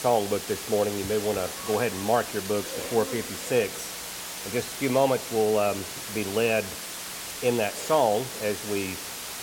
[0.00, 4.46] songbook this morning, you may want to go ahead and mark your books to 456.
[4.46, 5.76] In just a few moments, we'll um,
[6.14, 6.64] be led
[7.42, 8.96] in that song as we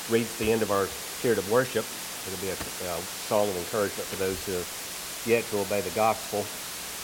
[0.10, 0.88] reach the end of our
[1.22, 1.86] period of worship.
[2.26, 2.98] It'll be a uh,
[3.30, 6.44] song of encouragement for those who have yet to obey the gospel.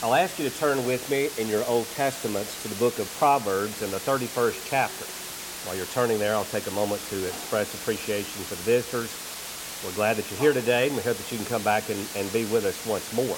[0.01, 3.07] I'll ask you to turn with me in your Old Testaments to the book of
[3.19, 5.05] Proverbs in the 31st chapter.
[5.69, 9.13] While you're turning there, I'll take a moment to express appreciation for the visitors.
[9.83, 11.99] We're glad that you're here today, and we hope that you can come back and,
[12.15, 13.35] and be with us once more.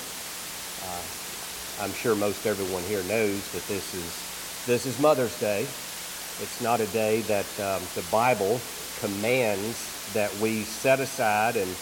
[0.86, 5.62] Uh, I'm sure most everyone here knows that this is this is Mother's Day.
[5.62, 8.62] It's not a day that um, the Bible
[9.00, 11.76] commands that we set aside and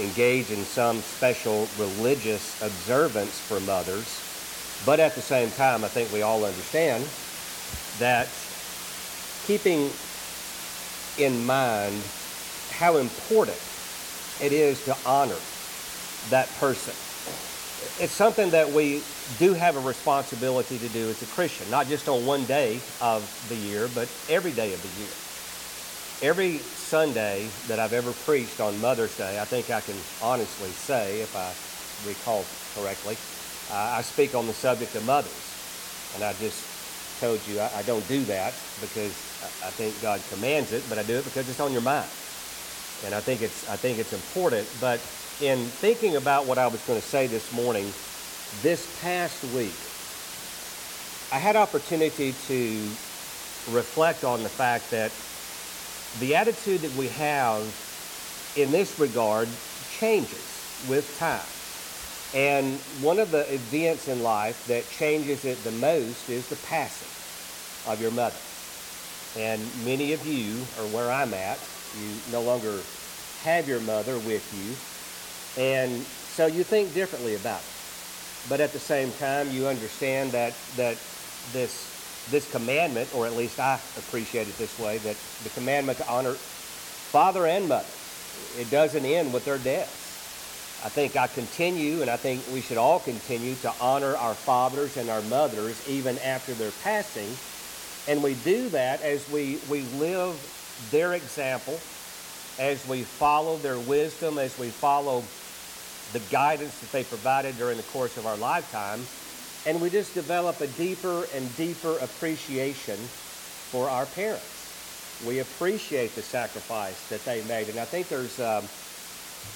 [0.00, 4.22] engage in some special religious observance for mothers.
[4.86, 7.04] But at the same time, I think we all understand
[7.98, 8.28] that
[9.46, 9.90] keeping
[11.18, 12.00] in mind
[12.70, 13.58] how important
[14.42, 15.38] it is to honor
[16.30, 16.94] that person.
[18.02, 19.02] It's something that we
[19.38, 23.24] do have a responsibility to do as a Christian, not just on one day of
[23.48, 26.30] the year, but every day of the year.
[26.30, 31.20] Every Sunday that I've ever preached on Mother's Day, I think I can honestly say,
[31.20, 31.52] if I
[32.08, 32.44] recall
[32.74, 33.16] correctly,
[33.72, 35.32] I speak on the subject of mothers.
[36.14, 36.64] And I just
[37.20, 39.12] told you I, don't do that because
[39.64, 42.08] I think God commands it, but I do it because it's on your mind.
[43.04, 44.68] And I think it's I think it's important.
[44.80, 45.00] But
[45.40, 47.92] in thinking about what I was going to say this morning,
[48.62, 49.74] this past week,
[51.32, 52.72] I had opportunity to
[53.72, 55.12] reflect on the fact that
[56.20, 57.62] the attitude that we have
[58.56, 59.48] in this regard
[59.98, 61.42] changes with time.
[62.34, 67.08] And one of the events in life that changes it the most is the passing
[67.90, 68.36] of your mother.
[69.36, 71.58] And many of you are where I'm at.
[72.00, 72.80] You no longer
[73.42, 75.62] have your mother with you.
[75.62, 78.48] And so you think differently about it.
[78.48, 80.96] But at the same time, you understand that, that
[81.52, 86.08] this, this commandment, or at least I appreciate it this way, that the commandment to
[86.08, 87.86] honor father and mother,
[88.58, 90.04] it doesn't end with their deaths.
[90.84, 94.96] I think I continue, and I think we should all continue to honor our fathers
[94.96, 97.28] and our mothers even after their passing.
[98.06, 100.36] And we do that as we, we live
[100.90, 101.78] their example,
[102.58, 105.22] as we follow their wisdom, as we follow
[106.12, 109.00] the guidance that they provided during the course of our lifetime.
[109.66, 115.22] And we just develop a deeper and deeper appreciation for our parents.
[115.26, 117.68] We appreciate the sacrifice that they made.
[117.68, 118.64] And I think there's, um,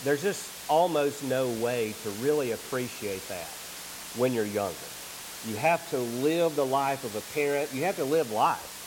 [0.05, 3.49] there's just almost no way to really appreciate that
[4.17, 4.75] when you're younger.
[5.47, 7.73] You have to live the life of a parent.
[7.73, 8.80] You have to live life.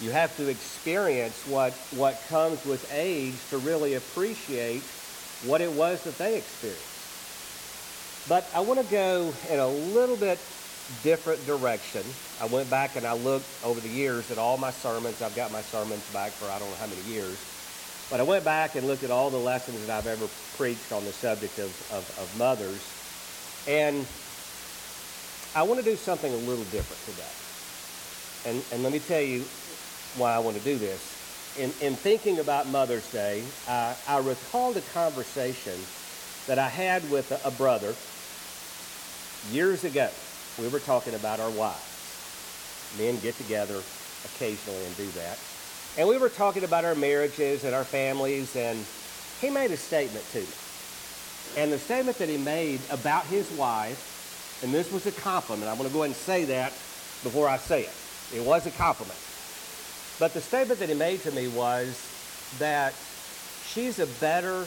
[0.00, 4.82] You have to experience what, what comes with age to really appreciate
[5.44, 6.86] what it was that they experienced.
[8.28, 10.38] But I want to go in a little bit
[11.02, 12.02] different direction.
[12.40, 15.20] I went back and I looked over the years at all my sermons.
[15.20, 17.38] I've got my sermons back for I don't know how many years.
[18.10, 21.04] But I went back and looked at all the lessons that I've ever preached on
[21.04, 22.82] the subject of, of, of mothers.
[23.68, 24.06] And
[25.54, 27.36] I want to do something a little different today.
[28.50, 29.44] And, and let me tell you
[30.16, 31.16] why I want to do this.
[31.58, 35.78] In, in thinking about Mother's Day, I, I recalled a conversation
[36.46, 37.94] that I had with a, a brother
[39.52, 40.08] years ago.
[40.58, 42.96] We were talking about our wives.
[42.98, 43.80] Men get together
[44.24, 45.38] occasionally and do that.
[45.98, 48.78] And we were talking about our marriages and our families, and
[49.40, 50.46] he made a statement to me.
[51.56, 55.78] And the statement that he made about his wife, and this was a compliment, I'm
[55.78, 56.70] going to go ahead and say that
[57.22, 57.94] before I say it.
[58.34, 59.18] It was a compliment.
[60.20, 62.06] But the statement that he made to me was
[62.58, 62.92] that
[63.64, 64.66] she's a better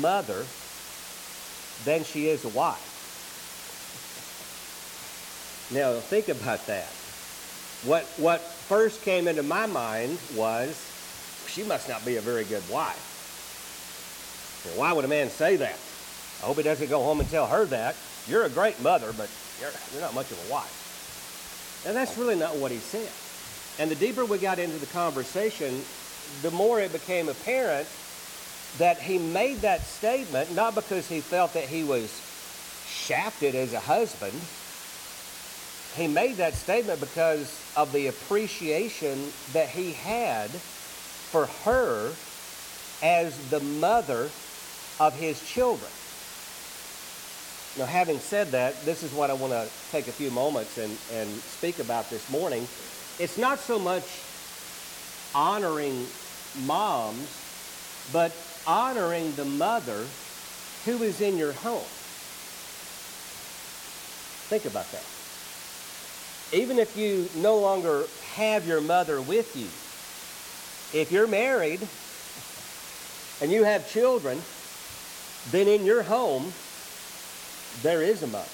[0.00, 0.44] mother
[1.84, 2.92] than she is a wife.
[5.72, 6.88] Now, think about that.
[7.88, 10.76] What, what first came into my mind was
[11.48, 13.12] she must not be a very good wife.
[14.76, 15.78] why would a man say that?
[16.42, 17.96] I hope he doesn't go home and tell her that.
[18.28, 21.82] You're a great mother, but you're, you're not much of a wife.
[21.86, 23.10] And that's really not what he said.
[23.78, 25.82] And the deeper we got into the conversation,
[26.42, 27.88] the more it became apparent
[28.78, 32.20] that he made that statement not because he felt that he was
[32.86, 34.40] shafted as a husband
[35.94, 42.12] he made that statement because of the appreciation that he had for her
[43.02, 44.28] as the mother
[44.98, 45.90] of his children.
[47.78, 50.96] Now, having said that, this is what I want to take a few moments and,
[51.12, 52.66] and speak about this morning.
[53.18, 54.04] It's not so much
[55.34, 56.06] honoring
[56.64, 57.28] moms,
[58.12, 58.34] but
[58.66, 60.04] honoring the mother
[60.84, 61.84] who is in your home.
[64.48, 65.04] Think about that.
[66.56, 69.66] Even if you no longer have your mother with you,
[70.98, 71.80] if you're married
[73.40, 74.40] and you have children,
[75.50, 76.52] then in your home,
[77.82, 78.48] there is a mother.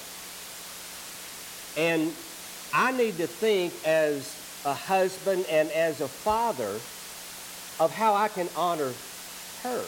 [1.77, 2.13] And
[2.73, 6.79] I need to think as a husband and as a father
[7.83, 8.91] of how I can honor
[9.63, 9.83] her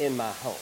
[0.00, 0.56] in my home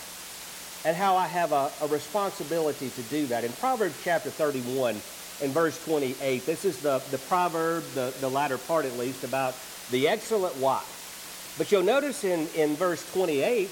[0.84, 3.42] and how I have a, a, responsibility to do that.
[3.42, 4.94] In Proverbs chapter 31
[5.42, 9.56] and verse 28, this is the, the proverb, the, the latter part at least, about
[9.90, 11.54] the excellent wife.
[11.58, 13.68] But you'll notice in, in verse 28,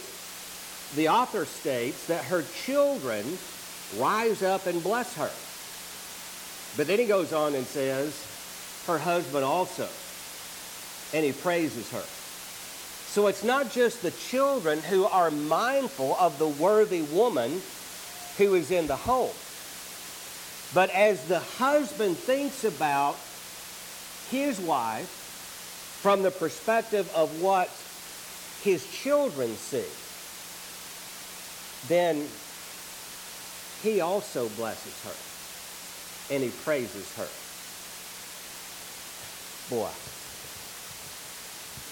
[0.96, 3.24] the author states that her children
[3.96, 5.30] rise up and bless her.
[6.76, 8.26] But then he goes on and says,
[8.86, 9.88] her husband also,
[11.12, 12.02] and he praises her.
[13.06, 17.62] So it's not just the children who are mindful of the worthy woman
[18.38, 19.30] who is in the home.
[20.74, 23.16] But as the husband thinks about
[24.30, 25.06] his wife
[26.02, 27.70] from the perspective of what
[28.62, 29.84] his children see,
[31.88, 32.26] then
[33.82, 37.28] he also blesses her and he praises her.
[39.70, 39.88] Boy,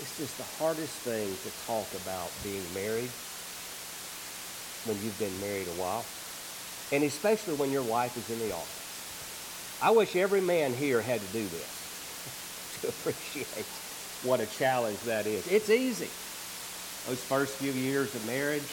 [0.02, 3.08] it's just the hardest thing to talk about being married
[4.84, 6.04] when you've been married a while,
[6.92, 9.80] and especially when your wife is in the office.
[9.80, 13.64] I wish every man here had to do this to appreciate
[14.22, 15.46] what a challenge that is.
[15.48, 16.10] It's easy.
[17.08, 18.68] Those first few years of marriage,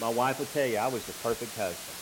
[0.00, 1.98] my wife would tell you I was the perfect husband.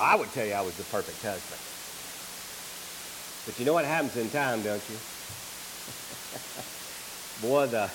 [0.00, 1.60] I would tell you I was the perfect husband.
[3.46, 4.96] But you know what happens in time, don't you?
[7.48, 7.90] Boy, the,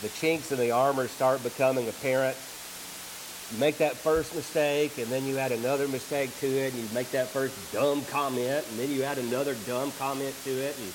[0.00, 2.36] the chinks in the armor start becoming apparent.
[3.52, 6.88] You make that first mistake, and then you add another mistake to it, and you
[6.94, 10.76] make that first dumb comment, and then you add another dumb comment to it.
[10.78, 10.92] And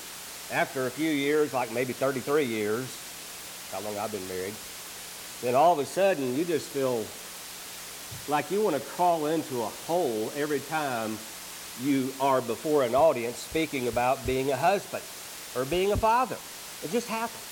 [0.50, 2.86] after a few years, like maybe 33 years,
[3.72, 4.54] how long I've been married,
[5.42, 7.04] then all of a sudden you just feel
[8.28, 11.18] like you want to crawl into a hole every time
[11.82, 15.02] you are before an audience speaking about being a husband
[15.54, 16.36] or being a father.
[16.82, 17.42] It just happens.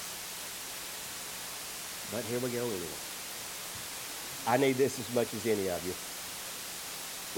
[2.12, 3.00] But here we go anyway.
[4.46, 5.94] I need this as much as any of you.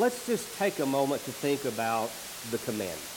[0.02, 2.10] Let's just take a moment to think about
[2.50, 3.12] the commandments.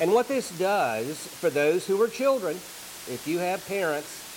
[0.00, 4.33] And what this does for those who are children, if you have parents,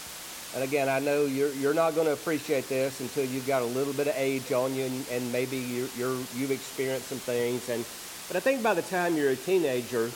[0.55, 3.65] and again, I know you're, you're not going to appreciate this until you've got a
[3.65, 7.69] little bit of age on you and, and maybe you're, you're, you've experienced some things.
[7.69, 7.85] And,
[8.27, 10.09] but I think by the time you're a teenager,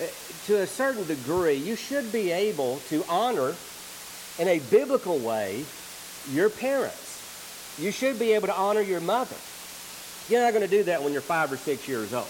[0.00, 0.06] eh,
[0.46, 3.54] to a certain degree, you should be able to honor
[4.38, 5.64] in a biblical way
[6.32, 7.76] your parents.
[7.78, 9.36] You should be able to honor your mother.
[10.28, 12.26] You're not going to do that when you're five or six years old.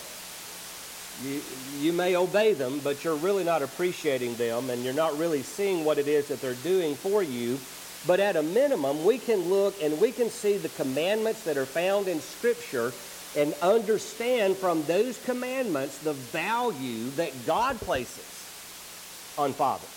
[1.22, 1.40] You,
[1.78, 5.84] you may obey them, but you're really not appreciating them and you're not really seeing
[5.84, 7.58] what it is that they're doing for you.
[8.06, 11.66] But at a minimum, we can look and we can see the commandments that are
[11.66, 12.92] found in Scripture
[13.36, 18.24] and understand from those commandments the value that God places
[19.36, 19.88] on fathers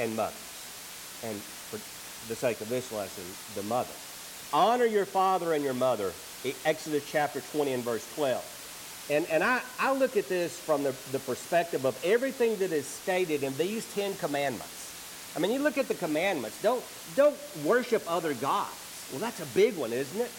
[0.00, 0.34] and mothers.
[1.22, 1.78] And for
[2.28, 3.24] the sake of this lesson,
[3.54, 3.92] the mother.
[4.52, 6.12] Honor your father and your mother.
[6.64, 8.59] Exodus chapter 20 and verse 12.
[9.10, 12.86] And, and I, I look at this from the, the perspective of everything that is
[12.86, 15.32] stated in these Ten Commandments.
[15.36, 16.62] I mean, you look at the commandments.
[16.62, 16.84] Don't,
[17.16, 19.08] don't worship other gods.
[19.10, 20.30] Well, that's a big one, isn't it?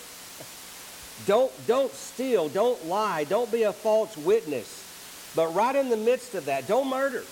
[1.27, 2.47] Don't, don't steal.
[2.47, 3.25] Don't lie.
[3.25, 4.87] Don't be a false witness.
[5.35, 7.23] But right in the midst of that, don't murder.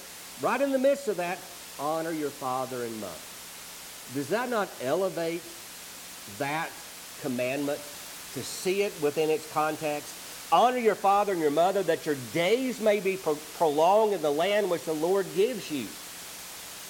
[0.42, 1.38] Right in the midst of that,
[1.80, 3.14] honor your father and mother.
[4.14, 5.42] Does that not elevate
[6.38, 6.70] that
[7.22, 7.80] commandment
[8.34, 10.16] to see it within its context?
[10.52, 14.32] Honor your father and your mother that your days may be pro- prolonged in the
[14.32, 15.86] land which the Lord gives you.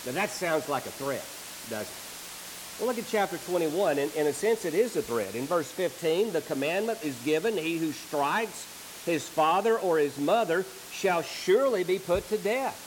[0.06, 1.26] Now that sounds like a threat,
[1.70, 2.80] doesn't it?
[2.80, 3.98] Well, look at chapter 21.
[3.98, 5.36] In, in a sense, it is a threat.
[5.36, 8.68] In verse 15, the commandment is given He who strikes
[9.06, 12.86] his father or his mother shall surely be put to death.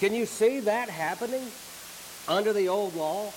[0.00, 1.44] Can you see that happening
[2.28, 3.32] under the old law?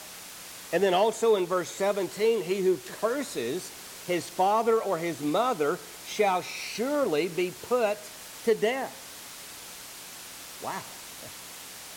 [0.74, 3.72] And then also in verse 17, he who curses
[4.06, 7.98] his father or his mother shall surely be put
[8.46, 9.06] to death.
[10.64, 10.82] Wow.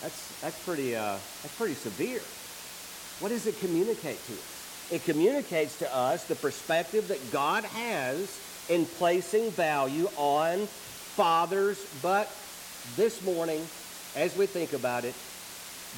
[0.02, 2.21] That's, that's, pretty, uh, that's pretty severe.
[3.21, 4.88] What does it communicate to us?
[4.90, 12.35] It communicates to us the perspective that God has in placing value on fathers, but
[12.97, 13.61] this morning,
[14.17, 15.14] as we think about it,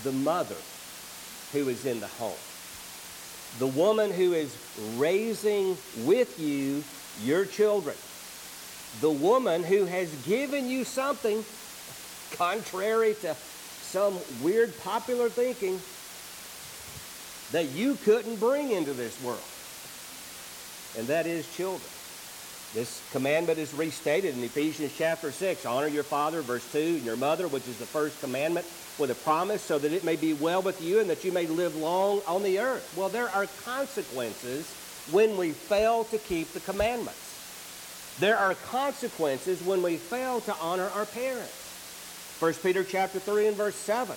[0.03, 0.57] the mother
[1.53, 2.35] who is in the home.
[3.59, 4.57] The woman who is
[4.97, 6.83] raising with you
[7.23, 7.97] your children,
[9.01, 11.45] the woman who has given you something
[12.33, 15.79] contrary to some weird popular thinking
[17.53, 19.43] that you couldn't bring into this world,
[20.99, 21.89] and that is children.
[22.75, 25.67] This commandment is restated in Ephesians chapter 6.
[25.67, 28.67] Honor your father, verse 2, and your mother, which is the first commandment,
[28.99, 31.47] with a promise, so that it may be well with you and that you may
[31.47, 32.95] live long on the earth.
[32.97, 34.67] Well, there are consequences
[35.11, 38.17] when we fail to keep the commandments.
[38.21, 42.39] There are consequences when we fail to honor our parents.
[42.41, 44.17] 1 Peter chapter 3 and verse 7.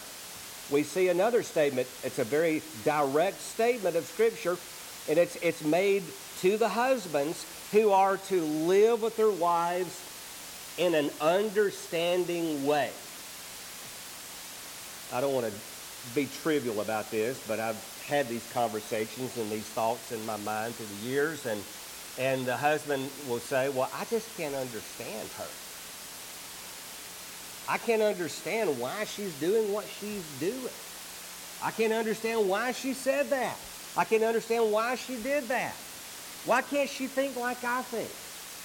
[0.72, 1.90] We see another statement.
[2.04, 4.58] It's a very direct statement of Scripture,
[5.10, 6.04] and it's, it's made
[6.42, 10.02] to the husbands who are to live with their wives
[10.78, 12.92] in an understanding way.
[15.14, 15.54] I don't want to
[16.14, 20.76] be trivial about this, but I've had these conversations and these thoughts in my mind
[20.76, 21.62] through the years, and
[22.18, 25.48] and the husband will say, "Well, I just can't understand her.
[27.68, 30.74] I can't understand why she's doing what she's doing.
[31.64, 33.58] I can't understand why she said that.
[33.98, 35.76] I can't understand why she did that.
[36.46, 38.10] Why can't she think like I think?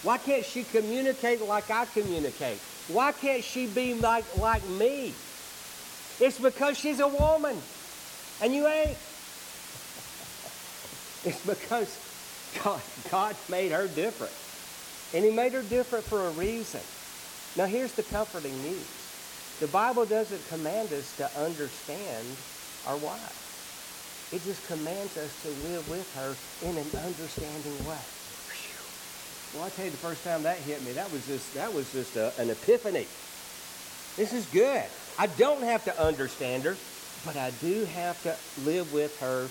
[0.02, 2.58] Why can't she communicate like I communicate?
[2.88, 5.14] Why can't she be like, like me?
[6.20, 7.56] It's because she's a woman
[8.42, 8.96] and you ain't.
[11.24, 11.98] It's because
[12.62, 14.32] God, God made her different.
[15.14, 16.80] And He made her different for a reason.
[17.56, 18.96] Now, here's the comforting news
[19.60, 22.26] the Bible doesn't command us to understand
[22.86, 23.39] our wife.
[24.32, 26.34] It just commands us to live with her
[26.68, 27.98] in an understanding way.
[29.54, 31.92] Well, I tell you, the first time that hit me, that was just that was
[31.92, 33.06] just a, an epiphany.
[34.16, 34.84] This is good.
[35.18, 36.76] I don't have to understand her,
[37.24, 39.48] but I do have to live with her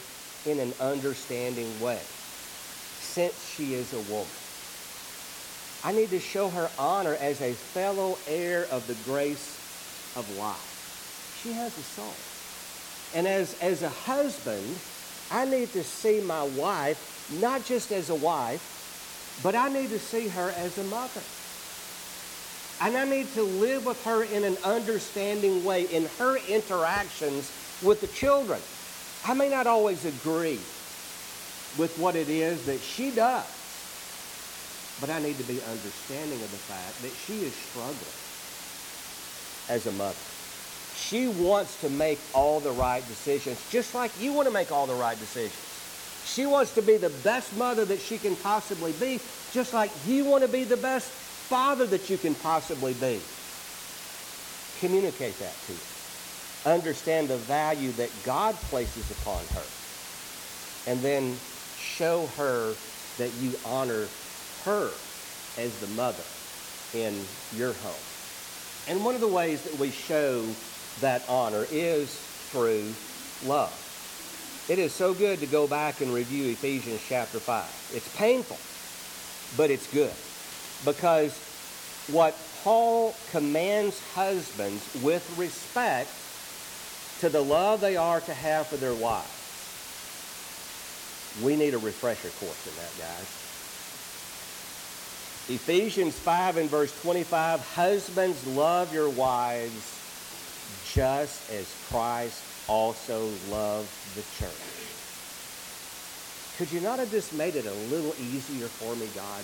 [0.49, 4.27] in an understanding way, since she is a woman.
[5.83, 9.57] I need to show her honor as a fellow heir of the grace
[10.15, 11.39] of life.
[11.43, 12.13] She has a soul.
[13.15, 14.77] And as, as a husband,
[15.31, 17.05] I need to see my wife
[17.39, 21.21] not just as a wife, but I need to see her as a mother.
[22.81, 27.51] And I need to live with her in an understanding way in her interactions
[27.83, 28.59] with the children.
[29.25, 30.59] I may not always agree
[31.77, 33.45] with what it is that she does,
[35.01, 37.95] but I need to be understanding of the fact that she is struggling
[39.69, 40.28] as a mother.
[40.99, 44.85] She wants to make all the right decisions, just like you want to make all
[44.85, 45.65] the right decisions.
[46.25, 49.19] She wants to be the best mother that she can possibly be,
[49.51, 53.19] just like you want to be the best father that you can possibly be.
[54.79, 56.75] Communicate that to her.
[56.75, 60.91] Understand the value that God places upon her.
[60.91, 61.35] And then
[61.77, 62.73] show her
[63.17, 64.05] that you honor
[64.65, 64.91] her
[65.57, 66.23] as the mother
[66.93, 67.19] in
[67.55, 67.93] your home.
[68.87, 70.43] And one of the ways that we show
[71.01, 72.13] that honor is
[72.51, 72.93] through
[73.45, 73.73] love.
[74.69, 77.91] It is so good to go back and review Ephesians chapter 5.
[77.93, 78.57] It's painful,
[79.57, 80.13] but it's good.
[80.85, 81.37] Because
[82.11, 86.09] what Paul commands husbands with respect
[87.21, 89.35] to the love they are to have for their wives.
[91.43, 93.45] We need a refresher course in that, guys.
[95.49, 99.98] Ephesians 5 and verse 25 Husbands, love your wives
[100.93, 104.51] just as Christ also loved the church.
[106.57, 109.43] Could you not have just made it a little easier for me, God?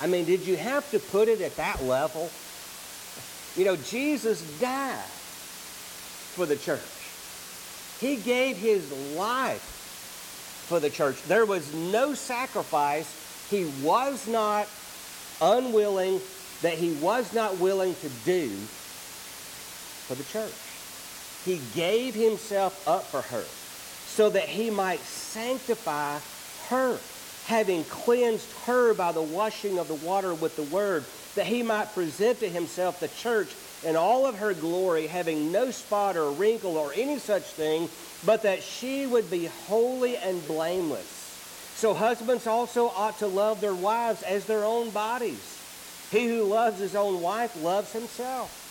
[0.00, 2.30] I mean, did you have to put it at that level?
[3.56, 4.98] You know, Jesus died
[6.34, 6.80] for the church.
[8.00, 9.62] He gave his life
[10.68, 11.22] for the church.
[11.24, 14.68] There was no sacrifice he was not
[15.40, 16.20] unwilling,
[16.62, 18.50] that he was not willing to do
[20.06, 20.52] for the church.
[21.44, 23.44] He gave himself up for her
[24.14, 26.18] so that he might sanctify
[26.68, 26.98] her,
[27.46, 31.92] having cleansed her by the washing of the water with the word, that he might
[31.94, 33.52] present to himself the church
[33.84, 37.88] in all of her glory, having no spot or wrinkle or any such thing,
[38.24, 41.22] but that she would be holy and blameless.
[41.74, 45.60] So husbands also ought to love their wives as their own bodies.
[46.10, 48.63] He who loves his own wife loves himself.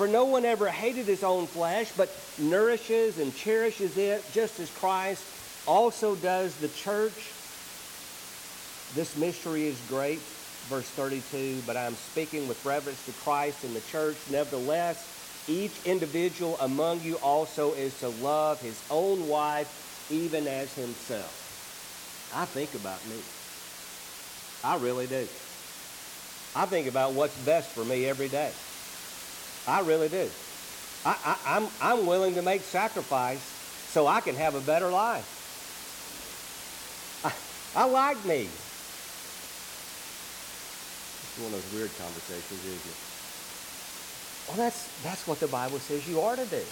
[0.00, 4.70] For no one ever hated his own flesh, but nourishes and cherishes it, just as
[4.70, 5.22] Christ
[5.66, 7.12] also does the church.
[8.94, 10.20] This mystery is great.
[10.70, 14.16] Verse 32 But I am speaking with reference to Christ and the church.
[14.30, 22.32] Nevertheless, each individual among you also is to love his own wife even as himself.
[22.34, 23.20] I think about me.
[24.64, 25.28] I really do.
[26.56, 28.50] I think about what's best for me every day.
[29.70, 30.28] I really do.
[31.04, 35.38] I, I, I'm, I'm willing to make sacrifice so I can have a better life.
[37.24, 37.32] I,
[37.82, 38.48] I like me.
[41.22, 42.96] It's one of those weird conversations, isn't it?
[44.48, 46.62] Well, that's, that's what the Bible says you are to do.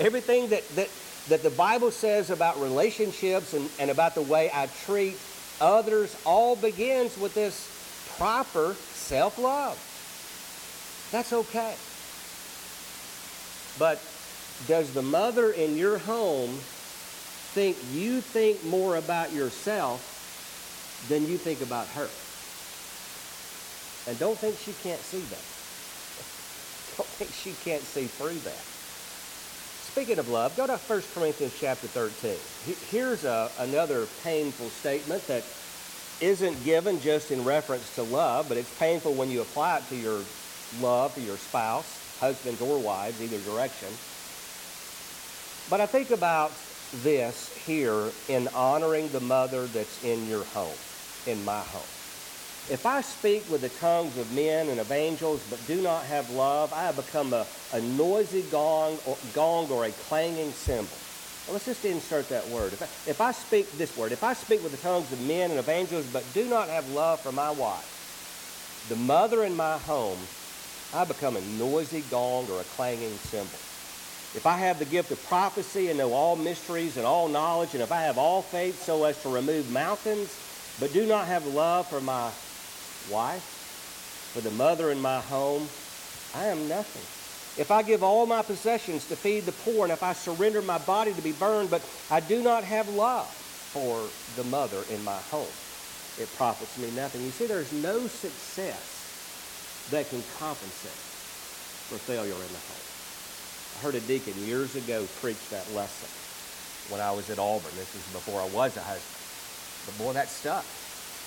[0.00, 0.88] Everything that, that,
[1.28, 5.16] that the Bible says about relationships and, and about the way I treat
[5.60, 9.78] others all begins with this proper self love.
[11.12, 11.74] That's okay.
[13.78, 14.02] But
[14.66, 21.62] does the mother in your home think you think more about yourself than you think
[21.62, 22.08] about her?
[24.10, 25.44] And don't think she can't see that.
[26.98, 28.64] Don't think she can't see through that.
[29.92, 32.34] Speaking of love, go to 1 Corinthians chapter 13.
[32.90, 35.44] Here's a, another painful statement that
[36.20, 39.96] isn't given just in reference to love, but it's painful when you apply it to
[39.96, 40.20] your
[40.80, 43.88] love for your spouse, husbands or wives, either direction.
[45.70, 46.52] But I think about
[47.02, 50.76] this here in honoring the mother that's in your home,
[51.26, 51.82] in my home.
[52.70, 56.30] If I speak with the tongues of men and of angels, but do not have
[56.30, 60.96] love, I have become a, a noisy gong or, gong or a clanging cymbal.
[61.46, 62.74] Well, let's just insert that word.
[62.74, 65.50] If I, if I speak this word, if I speak with the tongues of men
[65.50, 69.78] and of angels, but do not have love for my wife, the mother in my
[69.78, 70.18] home,
[70.94, 73.58] I become a noisy gong or a clanging cymbal.
[74.34, 77.82] If I have the gift of prophecy and know all mysteries and all knowledge, and
[77.82, 80.34] if I have all faith so as to remove mountains,
[80.80, 82.30] but do not have love for my
[83.10, 85.68] wife, for the mother in my home,
[86.34, 87.02] I am nothing.
[87.60, 90.78] If I give all my possessions to feed the poor, and if I surrender my
[90.78, 95.18] body to be burned, but I do not have love for the mother in my
[95.30, 95.48] home,
[96.18, 97.22] it profits me nothing.
[97.22, 98.97] You see, there's no success
[99.90, 101.00] that can compensate
[101.88, 102.88] for failure in the home.
[103.76, 106.08] I heard a deacon years ago preach that lesson
[106.92, 107.70] when I was at Auburn.
[107.76, 109.16] This was before I was a husband.
[109.86, 110.64] But boy, that stuck.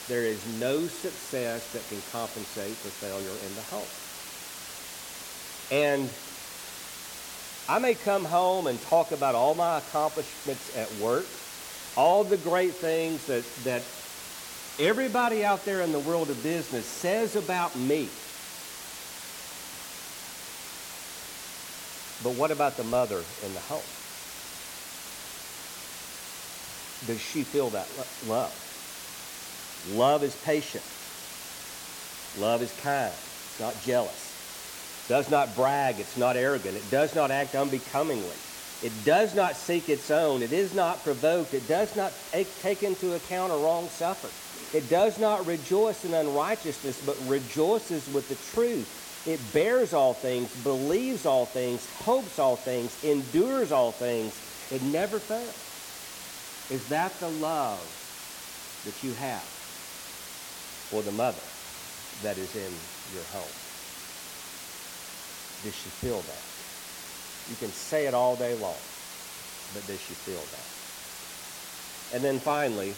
[0.07, 3.87] There is no success that can compensate for failure in the home.
[5.71, 6.09] And
[7.69, 11.25] I may come home and talk about all my accomplishments at work,
[11.95, 13.83] all the great things that, that
[14.79, 18.09] everybody out there in the world of business says about me.
[22.23, 23.81] But what about the mother in the home?
[27.07, 27.87] Does she feel that
[28.27, 28.53] love?
[29.93, 30.83] Love is patient.
[32.39, 33.11] Love is kind.
[33.11, 35.05] It's not jealous.
[35.05, 35.99] It does not brag.
[35.99, 36.77] It's not arrogant.
[36.77, 38.35] It does not act unbecomingly.
[38.83, 40.43] It does not seek its own.
[40.43, 41.53] It is not provoked.
[41.55, 44.31] It does not take into account a wrong suffered.
[44.77, 49.00] It does not rejoice in unrighteousness, but rejoices with the truth.
[49.25, 54.41] It bears all things, believes all things, hopes all things, endures all things.
[54.71, 55.53] It never fails.
[56.69, 57.79] Is that the love
[58.85, 59.43] that you have
[60.89, 61.43] for the mother
[62.23, 62.71] that is in
[63.13, 63.43] your home?
[65.63, 66.41] Does she feel that?
[67.49, 68.77] You can say it all day long,
[69.73, 72.15] but does she feel that?
[72.15, 72.95] And then finally,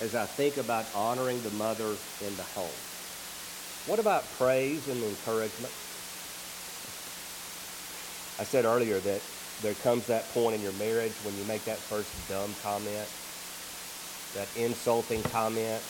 [0.00, 2.70] as I think about honoring the mother in the home,
[3.86, 5.72] what about praise and encouragement?
[8.40, 9.20] I said earlier that
[9.62, 13.06] there comes that point in your marriage when you make that first dumb comment,
[14.34, 15.82] that insulting comment.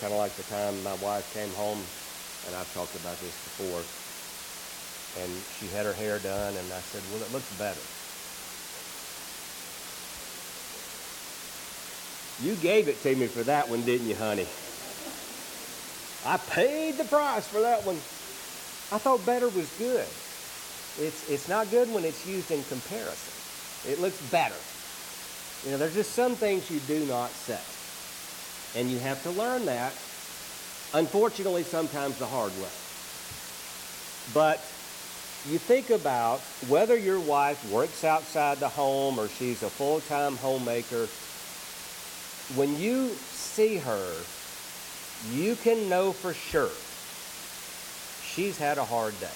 [0.00, 1.78] Kind of like the time my wife came home,
[2.48, 3.84] and I've talked about this before,
[5.22, 7.84] and she had her hair done, and I said, Well, it looks better.
[12.42, 14.46] You gave it to me for that one, didn't you, honey?
[16.26, 17.96] I paid the price for that one.
[18.92, 20.06] I thought better was good.
[20.98, 23.90] It's, it's not good when it's used in comparison.
[23.90, 24.56] It looks better.
[25.64, 27.60] You know, there's just some things you do not say.
[28.78, 29.92] And you have to learn that,
[30.92, 32.68] unfortunately, sometimes the hard way.
[34.34, 34.58] But
[35.48, 40.36] you think about whether your wife works outside the home or she's a full time
[40.36, 41.08] homemaker,
[42.56, 44.12] when you see her
[45.28, 46.70] you can know for sure
[48.24, 49.28] she's had a hard day.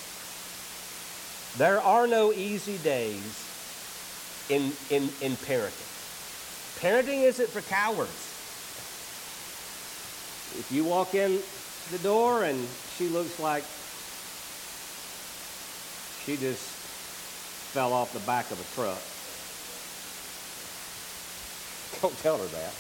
[1.58, 5.90] There are no easy days in, in, in parenting.
[6.80, 8.10] Parenting isn't for cowards.
[10.58, 11.40] If you walk in
[11.90, 12.66] the door and
[12.96, 13.64] she looks like
[16.24, 16.62] she just
[17.72, 19.00] fell off the back of a truck,
[22.02, 22.74] Don't tell her that.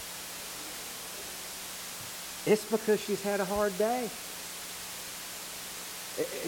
[2.46, 4.10] It's because she's had a hard day.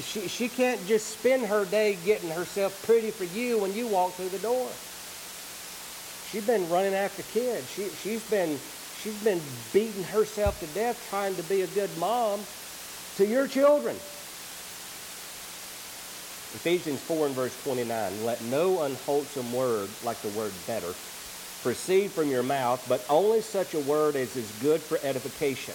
[0.01, 4.13] She, she can't just spend her day getting herself pretty for you when you walk
[4.13, 4.69] through the door.
[6.31, 7.69] She's been running after kids.
[7.71, 8.59] She, she's, been,
[9.03, 9.41] she's been
[9.73, 12.41] beating herself to death trying to be a good mom
[13.17, 13.97] to your children.
[16.55, 20.95] Ephesians 4 and verse 29 Let no unwholesome word, like the word better,
[21.67, 25.75] proceed from your mouth, but only such a word as is good for edification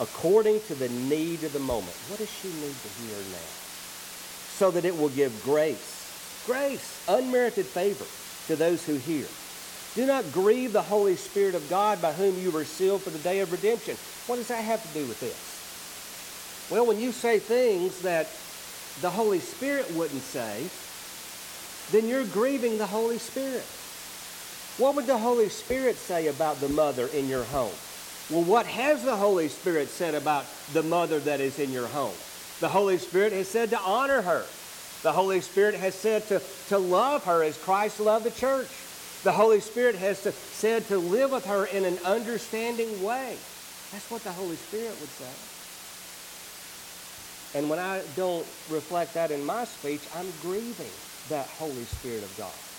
[0.00, 1.94] according to the need of the moment.
[2.08, 3.50] What does she need to hear now?
[4.58, 8.06] So that it will give grace, grace, unmerited favor
[8.48, 9.24] to those who hear.
[9.94, 13.18] Do not grieve the Holy Spirit of God by whom you were sealed for the
[13.18, 13.96] day of redemption.
[14.26, 16.72] What does that have to do with this?
[16.72, 18.26] Well, when you say things that
[19.00, 20.66] the Holy Spirit wouldn't say,
[21.92, 23.64] then you're grieving the Holy Spirit.
[24.80, 27.74] What would the Holy Spirit say about the mother in your home?
[28.30, 32.14] Well, what has the Holy Spirit said about the mother that is in your home?
[32.60, 34.42] The Holy Spirit has said to honor her.
[35.02, 36.40] The Holy Spirit has said to,
[36.70, 38.68] to love her as Christ loved the church.
[39.22, 43.36] The Holy Spirit has to, said to live with her in an understanding way.
[43.92, 45.26] That's what the Holy Spirit would say.
[47.58, 50.90] And when I don't reflect that in my speech, I'm grieving
[51.28, 52.69] that Holy Spirit of God.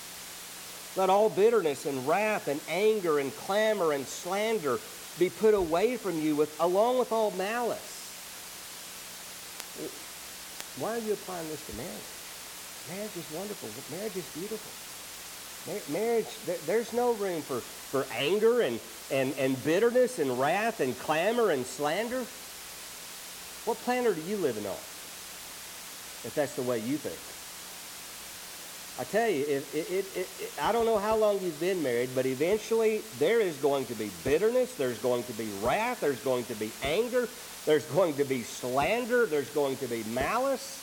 [0.96, 4.78] Let all bitterness and wrath and anger and clamor and slander
[5.18, 7.92] be put away from you with, along with all malice.
[10.80, 12.22] Why are you applying this to marriage?
[12.90, 13.70] Marriage is wonderful.
[13.96, 15.94] Marriage is beautiful.
[15.94, 16.28] marriage,
[16.66, 18.80] there's no room for, for anger and,
[19.12, 22.26] and, and bitterness and wrath and clamor and slander.
[23.66, 24.74] What planet are you living on?
[26.24, 27.31] If that's the way you think.
[29.02, 30.30] I tell you, it, it, it,
[30.62, 34.12] I don't know how long you've been married, but eventually there is going to be
[34.24, 37.28] bitterness, there's going to be wrath, there's going to be anger,
[37.66, 40.78] there's going to be slander, there's going to be malice.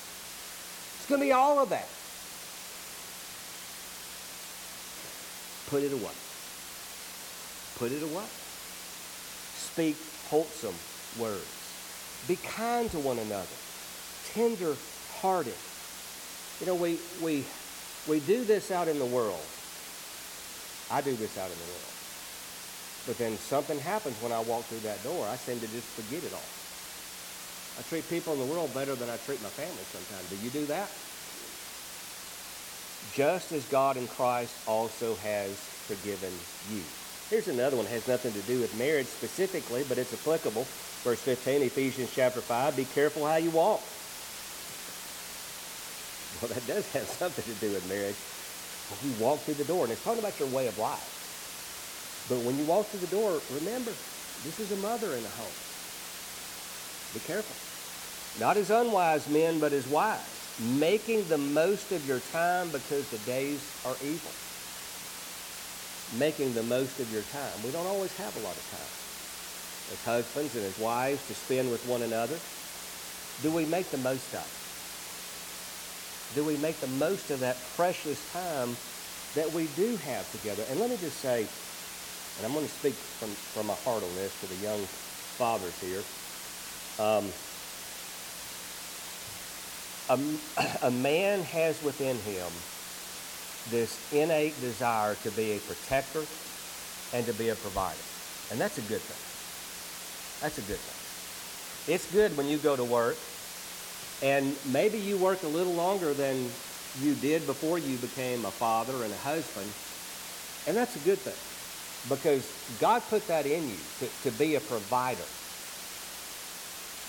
[0.97, 1.87] It's going to be all of that.
[5.71, 6.15] Put it away.
[7.77, 8.25] Put it away.
[9.55, 9.97] Speak
[10.29, 10.75] wholesome
[11.23, 11.47] words.
[12.27, 13.47] Be kind to one another.
[14.33, 14.75] Tender
[15.21, 15.55] hearted.
[16.59, 17.45] You know, we, we,
[18.09, 19.45] we do this out in the world.
[20.91, 21.95] I do this out in the world.
[23.07, 25.27] But then something happens when I walk through that door.
[25.29, 26.49] I seem to just forget it all.
[27.79, 30.29] I treat people in the world better than I treat my family sometimes.
[30.29, 30.91] Do you do that?
[33.15, 35.53] Just as God in Christ also has
[35.87, 36.33] forgiven
[36.73, 36.83] you.
[37.31, 37.87] Here's another one.
[37.87, 40.65] It has nothing to do with marriage specifically, but it's applicable.
[41.05, 42.77] Verse 15, Ephesians chapter 5.
[42.77, 43.81] Be careful how you walk
[46.43, 48.17] well, that does have something to do with marriage.
[48.89, 52.27] When you walk through the door, and it's talking about your way of life.
[52.29, 53.93] But when you walk through the door, remember,
[54.45, 55.59] this is a mother in a home.
[57.15, 57.57] Be careful.
[58.41, 60.21] Not as unwise men, but as wise,
[60.79, 64.31] making the most of your time because the days are evil.
[66.19, 67.53] Making the most of your time.
[67.65, 68.99] We don't always have a lot of time
[69.93, 72.39] as husbands and as wives to spend with one another.
[73.43, 74.58] Do we make the most of it?
[76.35, 78.77] Do we make the most of that precious time
[79.35, 80.63] that we do have together?
[80.71, 81.47] And let me just say,
[82.37, 84.81] and I'm going to speak from, from my heart on this to the young
[85.39, 86.03] fathers here.
[86.99, 87.31] Um,
[90.09, 90.19] a,
[90.87, 92.51] a man has within him
[93.71, 96.25] this innate desire to be a protector
[97.13, 97.99] and to be a provider.
[98.51, 100.43] And that's a good thing.
[100.43, 101.95] That's a good thing.
[101.95, 103.17] It's good when you go to work
[104.23, 106.51] and maybe you work a little longer than
[107.01, 109.71] you did before you became a father and a husband.
[110.67, 111.35] And that's a good thing
[112.09, 112.51] because
[112.81, 115.25] God put that in you to, to be a provider.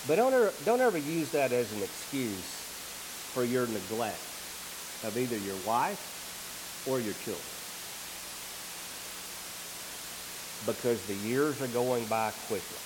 [0.08, 2.58] But don't ever, don't ever use that as an excuse
[3.34, 4.22] for your neglect
[5.04, 7.42] of either your wife or your children.
[10.66, 12.78] Because the years are going by quickly.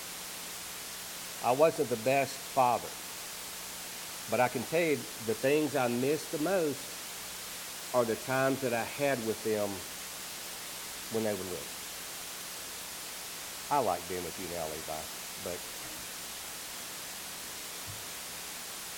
[1.44, 2.88] I wasn't the best father.
[4.30, 6.80] But I can tell you the things I miss the most
[7.92, 9.70] are the times that I had with them
[11.12, 11.56] when they were little.
[13.70, 15.00] I like being with you now, Levi,
[15.44, 15.58] but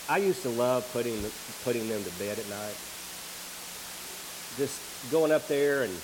[0.08, 1.30] I used to love putting
[1.64, 2.76] putting them to bed at night.
[4.56, 6.00] Just going up there, and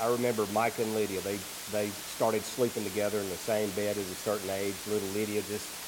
[0.00, 1.20] I remember Micah and Lydia.
[1.20, 1.38] They
[1.72, 4.74] they started sleeping together in the same bed at a certain age.
[4.88, 5.83] Little Lydia just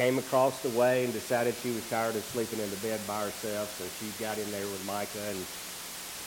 [0.00, 3.20] came across the way and decided she was tired of sleeping in the bed by
[3.20, 5.36] herself, so she got in there with Micah and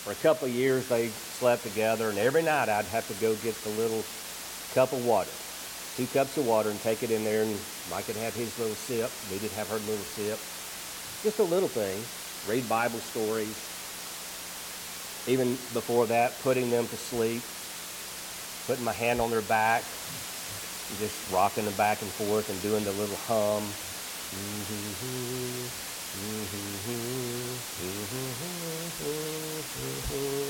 [0.05, 3.33] For a couple of years, they slept together, and every night I'd have to go
[3.33, 4.03] get the little
[4.75, 5.31] cup of water,
[5.97, 7.57] two cups of water, and take it in there, and
[7.89, 9.09] Mike could have his little sip.
[9.31, 10.38] We did have her little sip.
[11.23, 11.97] Just a little thing.
[12.47, 13.57] Read Bible stories.
[15.25, 17.41] Even before that, putting them to sleep,
[18.67, 19.83] putting my hand on their back,
[20.99, 23.63] just rocking them back and forth and doing the little hum.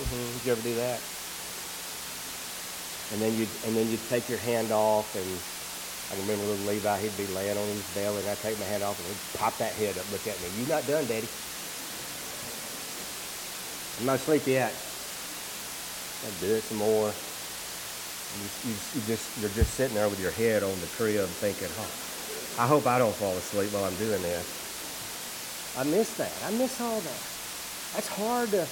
[0.03, 0.99] Did you ever do that?
[3.13, 5.25] And then you and then you'd take your hand off, and
[6.11, 6.99] I can remember little Levi.
[6.99, 9.57] He'd be laying on his belly, and I'd take my hand off, and he'd pop
[9.57, 10.49] that head up, look at me.
[10.59, 11.27] You not done, Daddy?
[13.99, 14.73] I'm not asleep yet.
[16.25, 17.13] I'd do it some more.
[18.33, 21.69] You, you, you just you're just sitting there with your head on the crib, thinking,
[21.77, 21.91] "Oh,
[22.61, 24.45] I hope I don't fall asleep while I'm doing this."
[25.77, 26.33] I miss that.
[26.45, 27.23] I miss all that.
[27.93, 28.65] That's hard to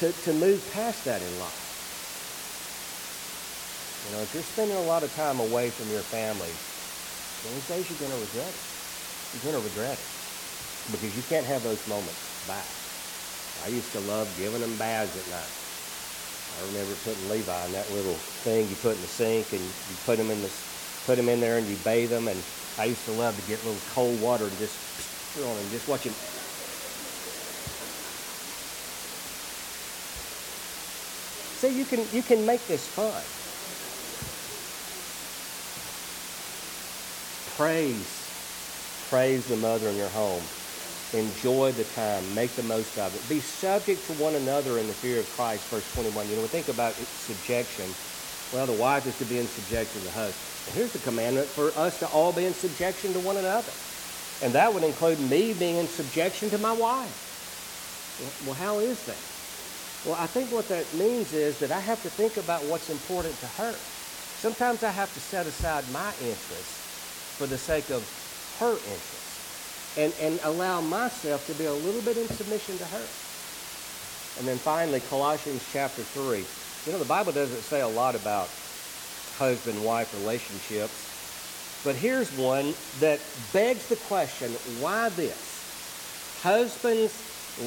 [0.00, 1.62] to, to move past that in life.
[4.08, 6.50] You know, if you're spending a lot of time away from your family,
[7.46, 8.62] those days you're going to regret it.
[9.32, 10.10] You're going to regret it
[10.90, 12.18] because you can't have those moments
[12.50, 12.66] back.
[13.64, 15.61] I used to love giving them baths at night.
[16.58, 19.96] I remember putting Levi in that little thing you put in the sink, and you
[20.04, 20.50] put him in the
[21.06, 22.28] put him in there, and you bathe him.
[22.28, 22.38] And
[22.78, 24.76] I used to love to get little cold water and just
[25.40, 26.12] on him, just watch him.
[31.62, 33.22] See, you can you can make this fun.
[37.56, 40.42] Praise, praise the mother in your home.
[41.12, 42.22] Enjoy the time.
[42.34, 43.28] Make the most of it.
[43.28, 45.68] Be subject to one another in the fear of Christ.
[45.68, 46.28] Verse 21.
[46.28, 47.84] You know, we think about subjection.
[48.56, 50.40] Well, the wife is to be in subjection to the husband.
[50.66, 53.72] And here's the commandment for us to all be in subjection to one another.
[54.40, 57.28] And that would include me being in subjection to my wife.
[58.46, 59.20] Well, how is that?
[60.08, 63.38] Well, I think what that means is that I have to think about what's important
[63.40, 63.72] to her.
[64.40, 68.02] Sometimes I have to set aside my interests for the sake of
[68.58, 69.31] her interests
[69.96, 73.06] and, and allow myself to be a little bit in submission to her.
[74.38, 76.44] And then finally, Colossians chapter 3.
[76.86, 78.48] You know, the Bible doesn't say a lot about
[79.38, 83.20] husband wife relationships, but here's one that
[83.52, 84.50] begs the question
[84.80, 86.40] why this?
[86.42, 87.12] Husbands,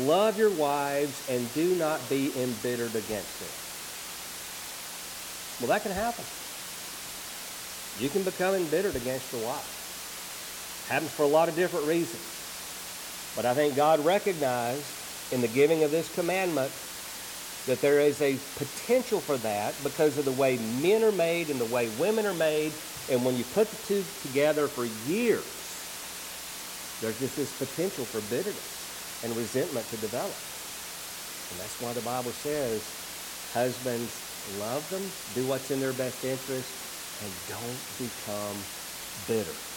[0.05, 3.53] love your wives and do not be embittered against them.
[5.61, 6.25] Well, that can happen.
[7.99, 9.74] You can become embittered against your wife.
[10.89, 12.21] Happens for a lot of different reasons.
[13.35, 14.85] But I think God recognized
[15.31, 16.71] in the giving of this commandment
[17.65, 21.59] that there is a potential for that because of the way men are made and
[21.59, 22.71] the way women are made.
[23.09, 25.43] And when you put the two together for years,
[27.01, 30.37] there's just this potential for bitterness and resentment to develop.
[31.51, 32.81] And that's why the Bible says,
[33.53, 34.13] husbands,
[34.59, 35.01] love them,
[35.33, 36.69] do what's in their best interest,
[37.23, 38.57] and don't become
[39.27, 39.74] bitter.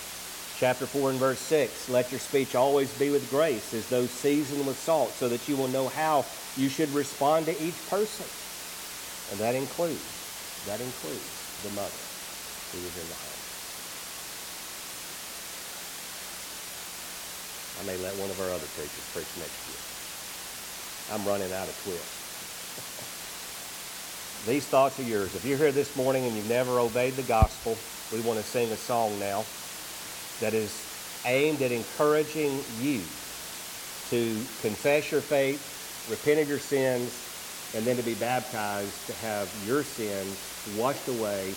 [0.59, 4.67] Chapter 4 and verse 6 Let your speech always be with grace, as though seasoned
[4.67, 6.25] with salt, so that you will know how
[6.57, 8.27] you should respond to each person.
[9.31, 10.03] And that includes,
[10.67, 12.03] that includes the mother
[12.75, 13.39] who is in the home.
[17.79, 19.79] I may let one of our other preachers preach next year.
[21.15, 22.19] I'm running out of twists.
[24.51, 25.37] These thoughts are yours.
[25.37, 27.79] If you're here this morning and you've never obeyed the gospel,
[28.13, 29.45] we want to sing a song now
[30.41, 30.85] that is
[31.25, 33.01] aimed at encouraging you
[34.11, 37.25] to confess your faith, repent of your sins,
[37.75, 40.37] and then to be baptized to have your sins
[40.79, 41.55] washed away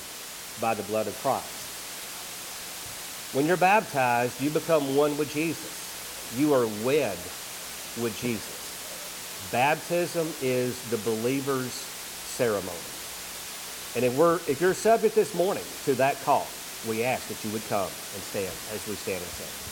[0.59, 1.61] by the blood of Christ.
[3.33, 6.35] When you're baptized, you become one with Jesus.
[6.37, 7.17] You are wed
[8.01, 9.49] with Jesus.
[9.51, 12.77] Baptism is the believer's ceremony.
[13.95, 16.47] And if we're if you're subject this morning to that call,
[16.87, 19.70] we ask that you would come and stand as we stand and sing.